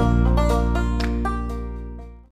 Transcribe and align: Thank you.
Thank 0.00 0.38
you. 0.40 0.49